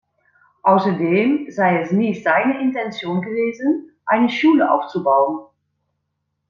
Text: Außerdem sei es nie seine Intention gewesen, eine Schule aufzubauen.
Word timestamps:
Außerdem 0.63 1.51
sei 1.51 1.79
es 1.81 1.91
nie 1.91 2.15
seine 2.19 2.59
Intention 2.59 3.21
gewesen, 3.21 3.91
eine 4.03 4.31
Schule 4.31 4.71
aufzubauen. 4.71 5.41